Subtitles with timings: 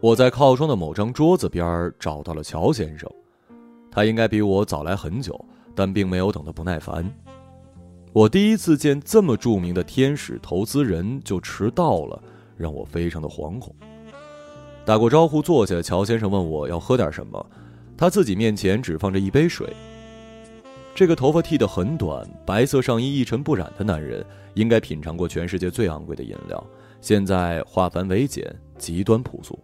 [0.00, 3.08] 我在靠窗的某张桌子边找到了乔先生，
[3.88, 5.42] 他应该比我早来很久，
[5.76, 7.08] 但并没有等得不耐烦。
[8.12, 12.20] 我第一次见这么著名的天使投资人就迟到了，
[12.56, 13.72] 让我非常的惶恐。
[14.84, 17.46] 打过招呼坐下，乔先生问我要喝点什么，
[17.96, 19.72] 他自己面前只放着一杯水。
[20.94, 26.64] 这个头发剃得很短、白色上衣一尘不染的男人，应该品尝过全世界最昂贵的饮料，
[27.00, 29.58] 现在化繁为简，极端朴素。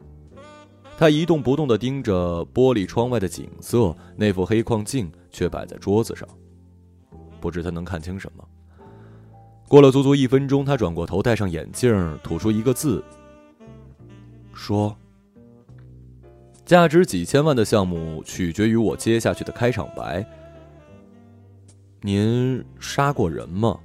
[0.96, 6.26] 他一动不动地盯着玻璃窗外的景色，那副黑框镜却摆在桌子上，
[7.40, 8.42] 不知他能看清什么。
[9.68, 13.04] 过了足足一分钟，他转过头，戴上眼镜，吐出一个字
[14.54, 14.96] ：“说。”
[16.64, 20.26] 价值几千万的项目取决于我接下去的开场白。
[22.00, 23.76] 您杀过人吗？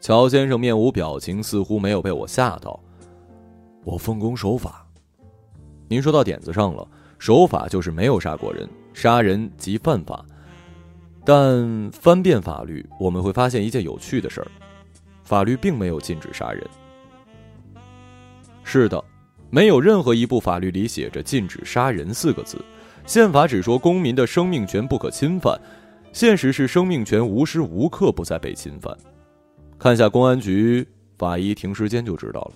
[0.00, 2.78] 乔先生面无表情，似乎没有被我吓到。
[3.84, 4.86] 我奉公守法。
[5.88, 6.86] 您说到点子上了，
[7.18, 10.24] 守法就是没有杀过人，杀人即犯法。
[11.24, 14.48] 但翻遍法律，我们会发现一件有趣的事儿：
[15.24, 16.62] 法律并没有禁止杀人。
[18.62, 19.02] 是的，
[19.48, 22.62] 没有任何一部法律里写着禁止杀人四个字。
[23.06, 25.60] 宪法只说公民的生命权不可侵犯，
[26.12, 28.96] 现实是生命权无时无刻不在被侵犯。
[29.78, 30.86] 看下公安局
[31.18, 32.52] 法医停尸间就知道了。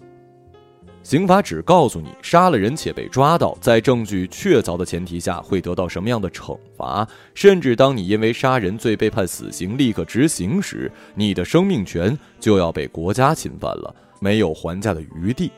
[1.03, 7.07] 刑法只告诉你，杀了人且被抓到，在证据确凿的前提下，会得到什么样的惩罚。
[7.33, 15.53] 甚至当你因为杀人罪被判死刑，立刻执行时，你的生命权就要被国家侵犯了，没有还价的余地。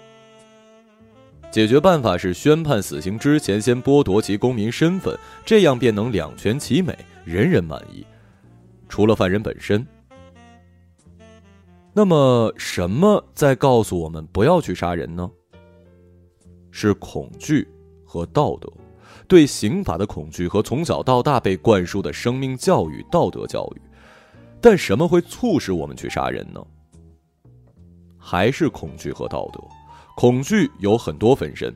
[1.50, 6.94] 解决办法是宣判死刑之前，先剥夺其公民身份，这样便能两全其美，
[7.28, 8.06] 人人满意，
[8.88, 9.86] 除了犯人本身。
[11.92, 15.30] 那么，什么在告诉我们不要去杀人呢？
[16.70, 17.68] 是恐惧
[18.02, 18.72] 和道德，
[19.26, 23.82] 对刑法的恐惧和从小到大被灌输的生命教育、道德教育。
[24.58, 26.66] 但什么会促使我们去杀人呢？
[28.16, 29.60] 还是恐惧和道德？
[30.16, 31.70] 恐惧有很多分身，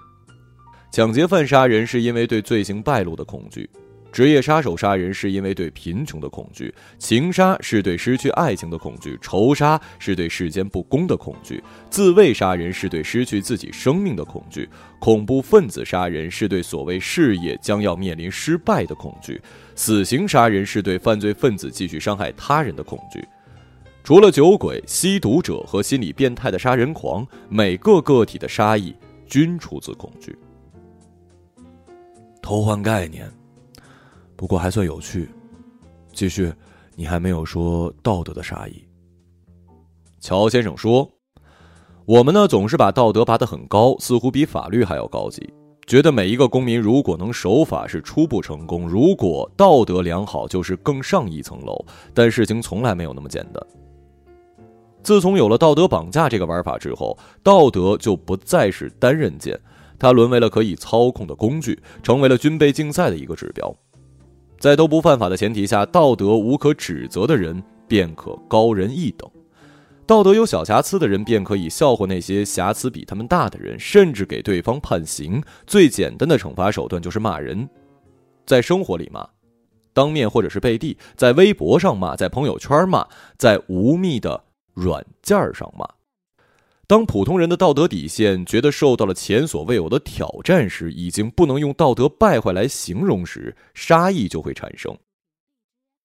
[0.90, 3.68] 抢劫犯杀人是因为对罪行败露的恐惧。
[4.12, 14.68] 职业杀手杀人是因为对贫穷的恐惧，情杀是对失去爱情的恐惧，仇杀是对世间不公的恐惧，自卫杀人是对失去自己生命的恐惧，
[15.00, 19.40] 恐怖分子杀人是对所谓事业将要面临失败的恐惧，
[19.74, 23.26] 死刑杀人是对犯罪分子继续伤害他人的恐惧。
[24.04, 28.94] 除了酒鬼、吸毒者和心理变态的杀人狂，每个个体的杀意
[29.26, 30.36] 均出自恐惧。
[32.42, 33.41] 偷换概念。
[34.42, 35.30] 不过还算有趣，
[36.12, 36.52] 继续，
[36.96, 38.84] 你还没有说道德的杀意。
[40.18, 41.08] 乔先生说
[42.04, 45.48] ：“我们呢总是把道德拔得很高，似乎比法律还要高级，
[45.86, 51.76] 觉得每一个公民如果能守法是初步成功，如果道德良好就是更上一层楼。
[52.12, 53.64] 但事情从来没有那么简单。
[55.04, 59.56] 自从有了道德绑架这个玩法之后，道德就不再是单刃剑，
[60.00, 63.72] 它沦为了可以操控的工具，成为了军备竞赛的一个指标。”
[64.62, 69.28] 在都不犯法的前提下，道德无可指责的人便可高人一等；
[70.06, 75.42] 道德有小瑕疵的人便可以笑话那些瑕疵比他们大的人，甚至给对方判刑。
[75.66, 77.68] 最简单的惩罚手段就是骂人，
[78.46, 79.28] 在生活里骂，
[79.92, 83.04] 当面或者是背地，在微博上骂，在朋友圈骂，
[83.36, 84.44] 在无密的
[84.74, 85.84] 软件上骂。
[86.92, 94.94] 当普通人的道德底线觉得受到了前所未有的挑战时，已经不能用道德败坏来形容时，杀意就会产生，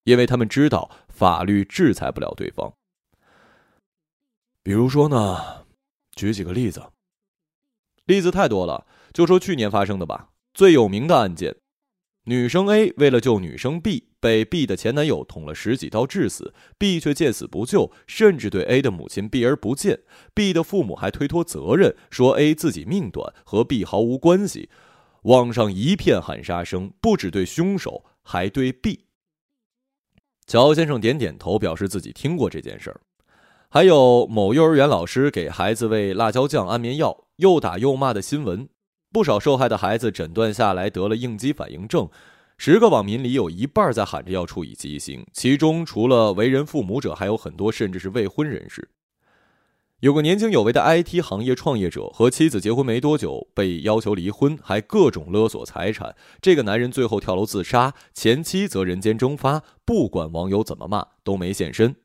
[0.04, 2.72] 因为他们知道法律制裁不了对方。
[4.62, 5.66] 比如说呢，
[6.16, 6.82] 举几个例子，
[8.06, 11.54] 例子太多了，就说去年发生的吧，最有名的案件。
[12.28, 20.00] 女生 A 为了救女生 B，被 B 的前男友捅了十几刀致死，B 却见死不救，甚至对 A 的母亲避而不见。
[20.34, 24.68] B 的父母还推脱责任，说 A 自己命短，和 B 毫无关系。
[25.22, 29.06] 网上一片喊杀声，不只对凶手，还对 B。
[30.46, 33.00] 乔先生点点头，表示自己听过这件事儿。
[33.70, 38.68] 还有某幼儿园老师给孩子喂辣椒酱、安眠药，又打又骂的新闻。
[39.18, 42.08] 不少受害的孩子诊断下来得了应激反应症，
[42.56, 48.88] 十个网民里有一半在喊着要处以极刑，其中除了为人父母者，还有很多甚至是未婚人士。
[49.98, 56.14] 有个年轻有为的 IT 行业创业者和妻子结婚没多久，被要求离婚，还各种勒索财产。
[56.40, 61.96] 这个男人最后跳楼自杀，前妻则人间蒸发，不管网友怎么骂，都没现身。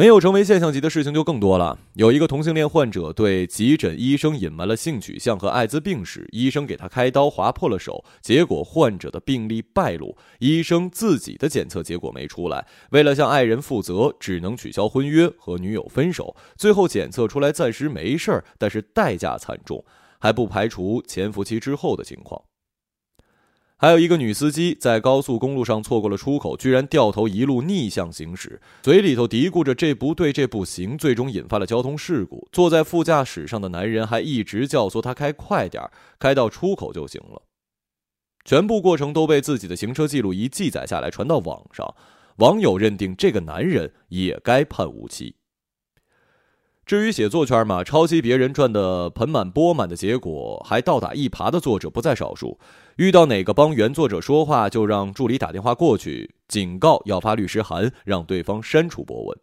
[0.00, 1.78] 没有成为现象级的事情就更多了。
[1.92, 16.34] 有一个同性恋患者对急诊医生隐瞒了性取向和艾滋病史，医生给他开刀划破了手，结果患者的病例败露，医生自己的检测结果没出来，为了向爱人负责，只能取消婚约和女友分手。
[16.56, 19.84] 最后检测出来暂时没事儿，但是代价惨重，
[20.18, 22.40] 还不排除潜伏期之后的情况。
[23.82, 32.46] 还有一个女司机在高速公路上错过了出口，居然掉头一路逆向行驶，嘴里头嘀咕着这不对，这不行，最终引发了交通事故。
[32.52, 37.40] 坐在副驾驶上的男人还一直教唆她开快点儿，开到出口就行了。
[38.44, 41.94] 全部过程都被自己的行车记录仪记载下来，传到网上，
[42.36, 45.36] 网友认定这个男人也该判无期。
[46.90, 52.58] 至于写作圈嘛，抄袭别人赚的盆满钵满的结果还倒打一耙的作者不在少数。
[52.96, 59.38] 遇到哪个帮原作者说话，就让助理打电话过去警告，要发律师函，让对方删除博文。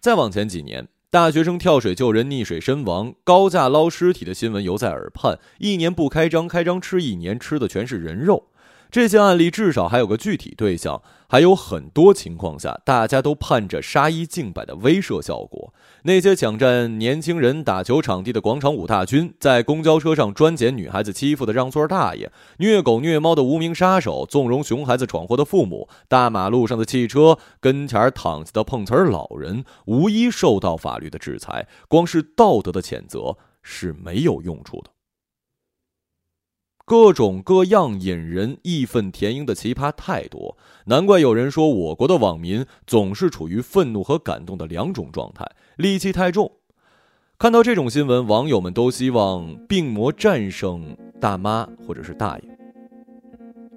[0.00, 5.38] 再往前几年，大学生跳水救人溺水身亡，高价捞尸体的新闻犹在耳畔。
[5.60, 8.48] 一年不开张，开张吃一年，吃的全是人肉。
[8.92, 15.72] 这些案例至少还有个具体对象，还有很多情况下，大家都盼着杀一儆百的威慑效果。
[16.02, 31.66] 那些抢占年轻人打球场地的广场舞大军，在公交车上专捡女孩子欺负的让座大爷，虐狗虐猫的无名杀手，纵容熊孩子闯祸的父母，大马路上的汽车跟前躺下的碰瓷儿老人，无一受到法律的制裁。
[31.88, 34.90] 光是道德的谴责是没有用处的。
[36.92, 46.52] 各种各样引人义愤填膺的奇葩太多，难怪有人说我国的网民总是处于愤怒和感动的两种状态，戾气太重。
[47.38, 52.44] 看到这种新闻，网友们都希望病魔战胜大妈或者是大爷。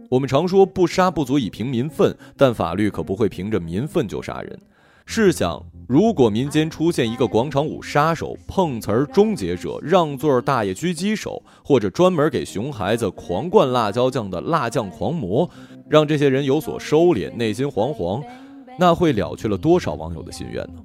[0.10, 4.60] 我们常说不杀不足以平民愤，但法律可不会凭着民愤就杀人。
[5.06, 15.48] 试想，如果民间出现一个广场舞杀手、碰瓷儿终结者、让座大爷狙击手，或者专门给熊孩子狂灌辣椒酱的辣酱狂魔，
[15.88, 18.24] 让这些人有所收敛，内心惶惶，
[18.80, 20.82] 那会了却了多少网友的心愿呢？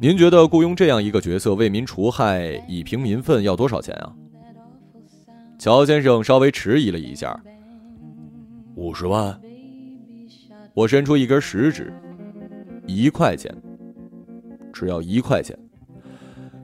[0.00, 4.12] 您觉得雇佣这样一个角色为民除害，以平民愤要多少钱啊？
[5.58, 7.40] 乔先生稍微迟疑了一下，
[8.74, 9.40] 五十万。
[10.74, 11.92] 我伸出一根食指。
[12.88, 13.52] 一块钱，
[14.78, 15.58] 只要一块钱。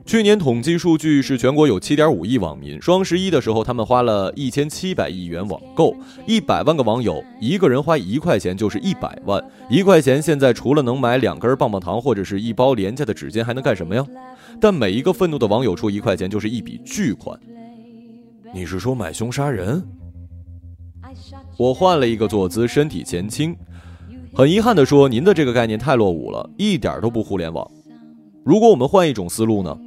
[0.05, 5.95] 去年统计数据是全国有七点五亿网民，双十一的时候他们花了一千七百亿元网购，
[6.27, 9.41] 一百万个网友，一个人花一块钱就是一百万。
[9.69, 14.05] 一块钱现在除了能买两根棒棒糖或者是一包廉价的纸巾，还能干什么呀？
[14.59, 17.39] 但每一个愤怒的网友出一块钱就是一笔巨款。
[18.53, 19.81] 你是说买凶杀人？
[21.57, 23.55] 我换了一个坐姿，身体前倾。
[24.33, 27.65] 很遗憾地说，您的这个概念太落伍了，一点都不互联网。
[28.45, 29.77] 如果我们换一种思路呢？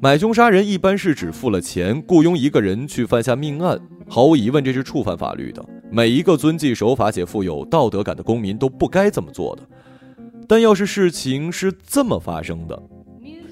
[0.00, 3.80] 买凶杀人一般是指付了钱，雇佣一个人去犯下命案。
[4.08, 5.64] 毫无疑问，这是触犯法律的。
[5.90, 9.62] 每一个遵纪守法且富有道德感的公民都不该这么做的。
[10.46, 12.80] 但要是事情是这么发生的。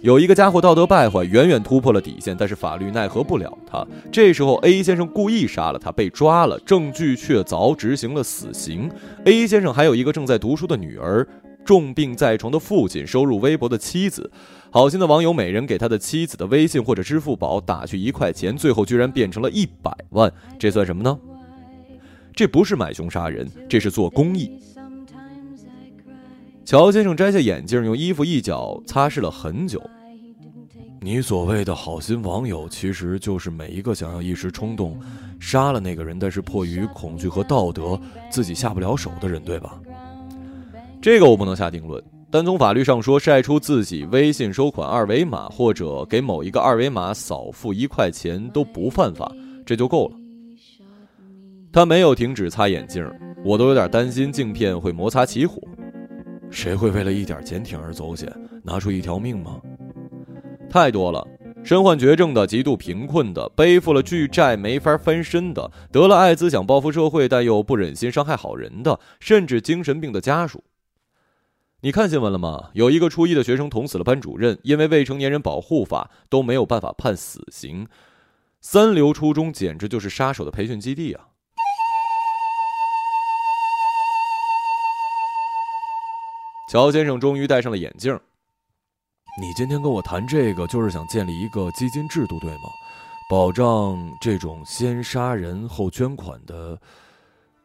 [0.02, 3.86] 有一个家伙道德败坏，远远突破了底线，但是法律奈何不了他。
[4.10, 8.90] 这时候，A 先生故意杀了他，被抓了，证据确凿，执行了死刑。
[9.24, 11.26] A 先生还有一个正在读书的女儿，
[11.64, 14.30] 重病在床的父亲，收入微薄的妻子。
[14.70, 21.18] 好心的网友每人给他的妻子的微信或者支付宝打去一块钱，最后居然变成了一百万，这算什么呢？
[22.34, 24.50] 这不是买凶杀人，这是做公益。
[26.64, 29.82] 乔先生摘下眼镜，用衣服一角擦拭了很久。
[31.00, 35.00] 你所谓的好心网友，其实就是每一个想要一时冲动
[35.40, 39.80] 杀了那个人，但是迫于恐惧和道德自己下不了手的人，对吧？
[41.02, 49.32] 这个我不能下定论，但从法律上说，晒出自己微信收款二维码，或者给某一个二维码扫付一块钱都不犯法，
[49.64, 50.16] 这就够了。
[51.72, 53.08] 他没有停止擦眼镜，
[53.42, 55.62] 我都有点担心镜片会摩擦起火。
[56.50, 58.30] 谁会为了一点钱铤而走险，
[58.62, 59.58] 拿出一条命吗？
[60.68, 61.26] 太多了，
[61.64, 70.62] 身患绝症的、极度贫困的、背负了巨债没法翻身的、得了艾滋想报复社会但又不忍心伤害好人的，甚至精神病的家属。
[71.82, 72.68] 你看新闻了吗？
[72.74, 77.88] 有一个初一的学生捅死了班主任，因为未成年人保护法都没有办法判死刑。
[78.60, 81.28] 三流初中简直就是杀手的培训基地啊！
[86.70, 88.12] 乔先生终于戴上了眼镜。
[89.40, 92.64] 你今天跟我谈这个，就是想建立一个基金制度，对吗？
[93.30, 96.78] 保障这种先杀人后捐款的，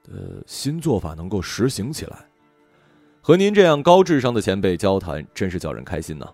[0.08, 2.26] 呃，新做法能够实行起来。
[3.26, 6.28] 和您这样高智商的前辈交谈，真是叫人开心呢。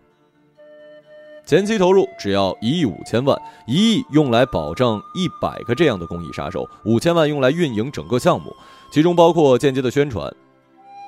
[1.46, 8.54] 前期投入只要一亿五千万，一亿用来保障一百个这样的公益杀手，五千万用来运营整个项目，
[8.92, 10.30] 其中包括间接的宣传。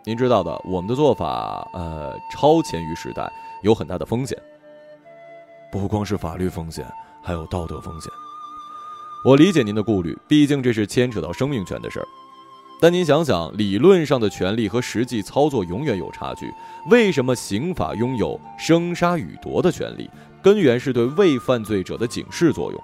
[0.05, 3.29] 您知道的，我们的做法，呃，超前于时代，
[3.61, 4.41] 有很大的风险。
[5.69, 6.89] 不光是法律风险，
[7.21, 8.09] 还有道德风险。
[9.25, 12.07] 我理解您的顾虑，毕竟这是牵扯到生命权的事儿。
[12.83, 16.53] 但您想想，理论上的权利和实际操作永远有差距。
[16.91, 20.09] 为什么刑法拥有生杀予夺的权利？
[20.41, 22.83] 根源是对未犯罪者的警示作用。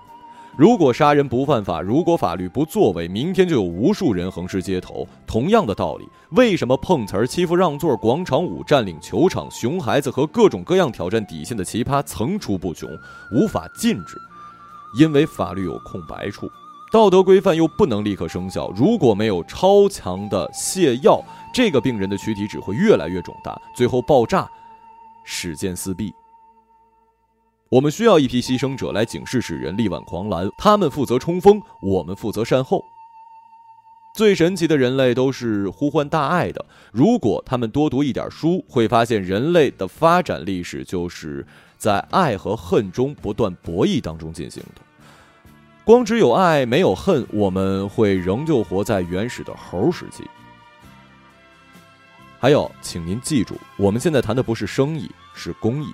[0.56, 5.06] 如果杀人不犯法，如果法律不作为，明天就有无数人横尸街头。
[5.28, 12.90] 同样的道理，为什么碰瓷儿、欺负让座、广场舞、占领球场、熊孩子和各种各样挑战底线的奇葩层出不穷，
[13.34, 14.16] 无法禁止？
[14.98, 16.50] 因为法律有空白处。
[16.92, 24.50] 道德规范又不能立刻生效，如果没有超强的泻药，这个病人的躯体只会越来越肿大，最后爆炸，
[25.24, 26.12] 事件四壁。
[27.70, 30.50] 我们需要一批牺牲者来警示世人，力挽狂澜。
[30.58, 32.84] 他们负责冲锋，我们负责善后。
[34.16, 36.66] 最神奇的人类都是呼唤大爱的。
[36.92, 41.46] 如果他们多读一点书，会发现人类的发展历史就是
[41.78, 44.82] 在爱和恨中不断博弈当中进行的。
[45.90, 50.24] 光只有爱没有恨，我们会仍旧活在原始的猴时期。
[52.40, 55.88] 还有，请您记住，我们现在谈的不是生意，是公益。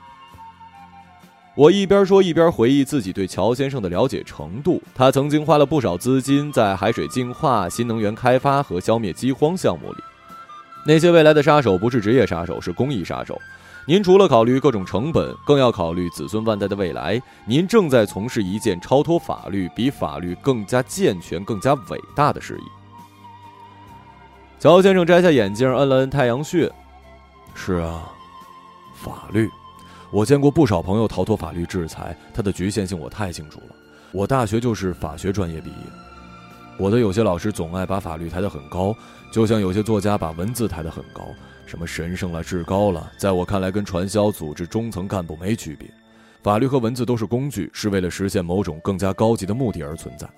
[1.55, 4.83] 我一边说，一边回忆自己对乔先生的了解程度。
[4.93, 10.03] 他曾经花了不少资金在海水净化、新能源开发和消灭饥荒项目里。
[10.85, 13.39] 那些未来的杀手不是职业杀手，是公益杀手。
[13.87, 17.21] 您除了考虑各种成本，更要考虑子孙万代的未来。
[17.45, 22.63] 您正在从事一件超脱法律、比法律更加健全、更加伟大的事业。
[24.57, 26.71] 乔先生摘下眼镜，摁了摁太阳穴。
[27.53, 28.11] 是啊，
[28.95, 29.47] 法律，
[30.09, 33.75] 我见过不少朋友逃脱法律制裁，它的局限性我太清楚了。
[34.11, 35.75] 我大学就是法学专业毕业，
[36.77, 38.95] 我的有些老师总爱把法律抬得很高，
[39.31, 41.23] 就像有些作家把文字抬得很高。
[41.65, 45.89] 什么神圣了、至高了，在我看来，跟传销组织中层干部没区别。
[46.43, 50.29] 法律和文字都是工具，是为了实现某种更加高级的目的而存在。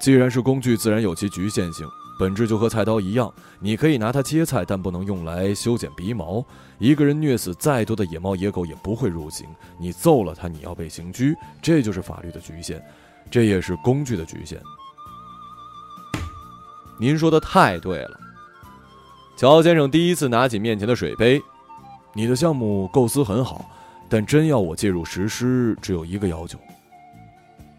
[0.00, 1.86] 既然是工具，自然有其局限性，
[2.18, 6.42] 本质就和菜刀一样，你可以拿它切菜，但不能用来修剪鼻毛。
[6.78, 9.46] 一个人虐死再多的野猫野狗也不会入刑，
[9.78, 12.82] 你揍了他，你要被刑拘，这就是法律的局限，
[13.30, 14.58] 这也是工具的局限。
[16.98, 18.20] 您说的太对了。
[19.36, 21.42] 乔先生第一次拿起面前的水杯，
[22.12, 23.64] 你的项目构思很好，
[24.08, 26.58] 但真要我介入实施，只有一个要求。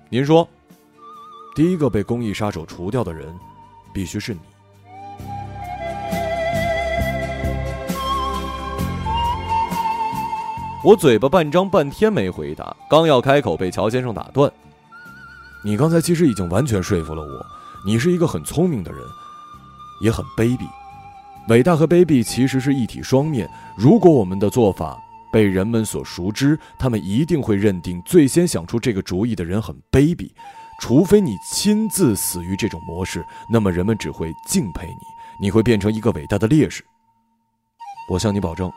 [0.09, 0.47] 您说，
[1.55, 3.33] 第一个被公益杀手除掉的人，
[3.93, 4.39] 必须是你。
[10.83, 14.51] 我嘴巴半张，半天没回答，刚要开口，被乔先生打断。
[15.63, 17.45] 你刚才其实已经完全说服了我，
[17.85, 19.01] 你是一个很聪明的人，
[20.01, 20.67] 也很卑鄙。
[21.49, 23.47] 伟大和卑鄙其实是一体双面。
[23.77, 24.97] 如果我们的做法
[25.31, 30.31] 被人们所熟知，他们一定会认定最先想出这个主意的人很卑鄙。
[30.81, 36.83] 除非你亲自死于这种模式，那么人们只会敬佩你，你会变成一个伟大的烈士。
[38.09, 38.71] 我向你保证，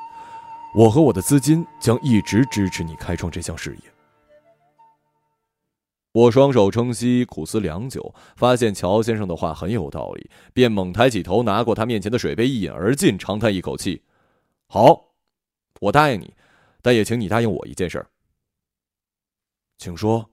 [0.75, 3.98] 我和我的资金将一直支持你开创这项事业。
[6.19, 14.03] 我双手撑膝，苦思良久，发现乔先生的话很有道理，便猛抬起头，拿过他面前的水杯，一饮而尽，长叹一口气
[14.67, 15.13] ：“好，
[15.81, 16.35] 我答应你，
[16.83, 18.11] 但也请你答应我一件事儿。”
[19.79, 20.29] 请说。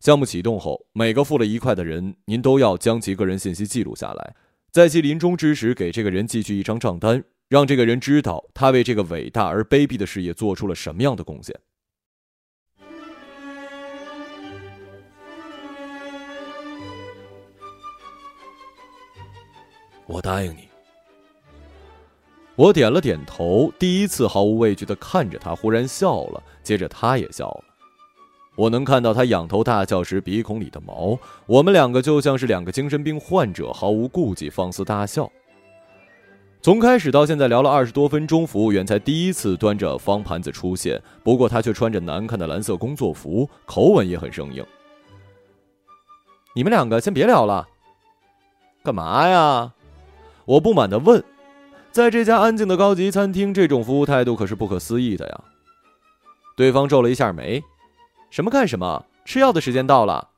[0.00, 4.36] 项目启动后，每个付了一块的人，您都要将其个人信息记录下来，
[4.70, 11.54] 在其临终之时给这个人寄去一张账单，让这个人知道他为这个伟大而卑鄙的事业做出了什么样的贡献。
[20.08, 20.66] 我答应你。
[22.56, 27.64] 我点了点头，第一次毫无畏惧的看着他，忽然笑了，接着他也笑了。
[28.56, 31.16] 我能看到他仰头大笑时鼻孔里的毛。
[31.46, 35.30] 我们两个就像是两个精神病患者，毫无顾忌，放肆大笑。
[36.60, 44.66] 从开始到现在聊了二十多分钟，服务员才第一次端着方盘子出现，不过他却穿着难看的蓝色工作服，口吻也很生硬。
[46.56, 47.68] 你们两个先别聊了，
[48.82, 49.72] 干嘛呀？
[50.48, 51.22] 我不满的问
[51.92, 55.44] 在这家安静的高级餐厅这种服务态度可是不可思议的呀。
[56.56, 57.62] 对方皱了一下眉
[58.30, 59.04] 什么干什么？
[59.26, 60.30] 吃药的时间到了。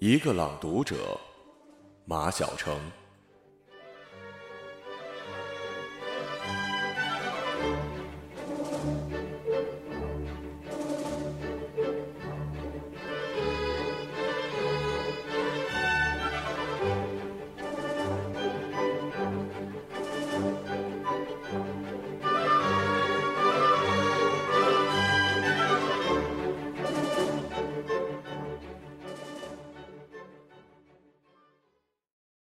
[0.00, 0.96] 一个朗读者
[2.04, 2.76] 马晓成。